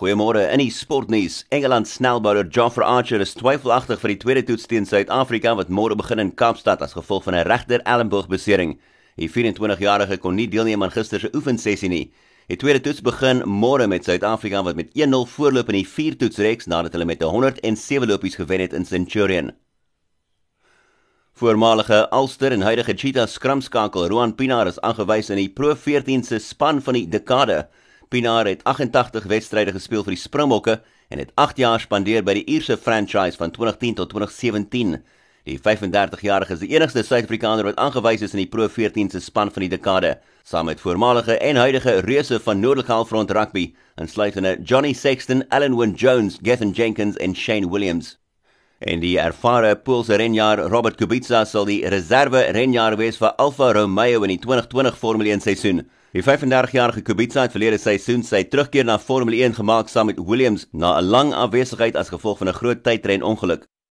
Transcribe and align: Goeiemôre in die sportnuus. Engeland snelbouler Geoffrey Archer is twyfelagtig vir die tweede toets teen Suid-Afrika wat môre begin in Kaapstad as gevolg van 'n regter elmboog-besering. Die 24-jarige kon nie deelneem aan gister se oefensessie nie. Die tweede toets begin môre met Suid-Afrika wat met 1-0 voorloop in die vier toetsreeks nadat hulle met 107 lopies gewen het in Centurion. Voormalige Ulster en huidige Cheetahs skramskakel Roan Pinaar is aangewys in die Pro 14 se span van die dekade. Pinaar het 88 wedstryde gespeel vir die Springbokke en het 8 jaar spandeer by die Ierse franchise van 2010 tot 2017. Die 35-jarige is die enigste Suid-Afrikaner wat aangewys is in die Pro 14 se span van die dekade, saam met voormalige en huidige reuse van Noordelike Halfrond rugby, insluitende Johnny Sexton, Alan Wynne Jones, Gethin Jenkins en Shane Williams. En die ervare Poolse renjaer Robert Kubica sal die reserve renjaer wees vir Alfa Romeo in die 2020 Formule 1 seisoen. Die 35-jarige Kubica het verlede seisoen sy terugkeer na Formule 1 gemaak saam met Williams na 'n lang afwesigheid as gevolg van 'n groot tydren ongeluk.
Goeiemôre 0.00 0.46
in 0.48 0.62
die 0.62 0.70
sportnuus. 0.72 1.42
Engeland 1.52 1.84
snelbouler 1.84 2.46
Geoffrey 2.48 2.86
Archer 2.88 3.20
is 3.20 3.34
twyfelagtig 3.36 4.00
vir 4.00 4.08
die 4.08 4.20
tweede 4.22 4.42
toets 4.48 4.64
teen 4.64 4.86
Suid-Afrika 4.88 5.52
wat 5.58 5.68
môre 5.68 5.92
begin 5.92 6.22
in 6.22 6.30
Kaapstad 6.32 6.80
as 6.80 6.94
gevolg 6.96 7.26
van 7.26 7.34
'n 7.36 7.44
regter 7.44 7.84
elmboog-besering. 7.84 8.78
Die 9.20 9.28
24-jarige 9.28 10.16
kon 10.16 10.36
nie 10.36 10.48
deelneem 10.48 10.82
aan 10.82 10.90
gister 10.90 11.20
se 11.20 11.28
oefensessie 11.34 11.90
nie. 11.90 12.12
Die 12.48 12.56
tweede 12.56 12.80
toets 12.80 13.02
begin 13.02 13.42
môre 13.44 13.86
met 13.86 14.04
Suid-Afrika 14.04 14.62
wat 14.64 14.76
met 14.76 14.88
1-0 14.94 15.26
voorloop 15.26 15.68
in 15.68 15.84
die 15.84 15.88
vier 15.88 16.16
toetsreeks 16.16 16.66
nadat 16.66 16.92
hulle 16.92 17.04
met 17.04 17.22
107 17.22 18.08
lopies 18.08 18.36
gewen 18.36 18.60
het 18.60 18.72
in 18.72 18.86
Centurion. 18.86 19.52
Voormalige 21.34 22.08
Ulster 22.10 22.52
en 22.52 22.62
huidige 22.62 22.94
Cheetahs 22.96 23.32
skramskakel 23.32 24.08
Roan 24.08 24.34
Pinaar 24.34 24.66
is 24.66 24.80
aangewys 24.80 25.28
in 25.28 25.36
die 25.36 25.50
Pro 25.50 25.74
14 25.74 26.24
se 26.24 26.38
span 26.38 26.80
van 26.80 26.94
die 26.94 27.08
dekade. 27.08 27.68
Pinaar 28.10 28.46
het 28.46 28.64
88 28.64 29.24
wedstryde 29.30 29.70
gespeel 29.70 30.02
vir 30.02 30.16
die 30.16 30.20
Springbokke 30.20 30.80
en 31.14 31.20
het 31.22 31.30
8 31.38 31.60
jaar 31.62 31.78
spandeer 31.78 32.24
by 32.26 32.34
die 32.40 32.44
Ierse 32.50 32.74
franchise 32.74 33.38
van 33.38 33.52
2010 33.54 33.94
tot 34.00 34.10
2017. 34.10 34.96
Die 35.46 35.58
35-jarige 35.62 36.56
is 36.56 36.64
die 36.64 36.72
enigste 36.74 37.04
Suid-Afrikaner 37.06 37.68
wat 37.70 37.78
aangewys 37.78 38.26
is 38.26 38.34
in 38.34 38.42
die 38.42 38.48
Pro 38.50 38.66
14 38.66 39.14
se 39.14 39.22
span 39.22 39.54
van 39.54 39.62
die 39.62 39.70
dekade, 39.76 40.16
saam 40.42 40.66
met 40.66 40.82
voormalige 40.82 41.38
en 41.38 41.62
huidige 41.62 42.00
reuse 42.02 42.40
van 42.42 42.58
Noordelike 42.58 42.92
Halfrond 42.92 43.30
rugby, 43.30 43.68
insluitende 43.94 44.58
Johnny 44.58 44.92
Sexton, 44.92 45.46
Alan 45.48 45.78
Wynne 45.78 45.94
Jones, 45.94 46.42
Gethin 46.42 46.74
Jenkins 46.74 47.16
en 47.16 47.36
Shane 47.36 47.70
Williams. 47.70 48.19
En 48.80 49.02
die 49.02 49.18
ervare 49.20 49.74
Poolse 49.76 50.16
renjaer 50.16 50.62
Robert 50.72 50.96
Kubica 50.96 51.42
sal 51.44 51.66
die 51.68 51.82
reserve 51.92 52.40
renjaer 52.56 52.94
wees 52.96 53.18
vir 53.20 53.34
Alfa 53.36 53.66
Romeo 53.76 54.22
in 54.24 54.32
die 54.32 54.38
2020 54.40 54.96
Formule 54.96 55.34
1 55.34 55.44
seisoen. 55.44 55.82
Die 56.16 56.22
35-jarige 56.24 57.02
Kubica 57.04 57.42
het 57.44 57.52
verlede 57.52 57.76
seisoen 57.76 58.24
sy 58.24 58.40
terugkeer 58.48 58.88
na 58.88 58.96
Formule 58.96 59.42
1 59.44 59.58
gemaak 59.58 59.92
saam 59.92 60.08
met 60.08 60.22
Williams 60.30 60.64
na 60.72 60.94
'n 60.96 61.12
lang 61.12 61.34
afwesigheid 61.36 61.96
as 61.96 62.08
gevolg 62.08 62.38
van 62.38 62.48
'n 62.48 62.56
groot 62.56 62.82
tydren 62.82 63.22
ongeluk. 63.22 63.68